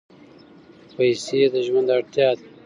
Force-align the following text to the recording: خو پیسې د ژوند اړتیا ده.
خو 0.89 0.93
پیسې 0.97 1.39
د 1.53 1.55
ژوند 1.67 1.87
اړتیا 1.97 2.29
ده. 2.37 2.45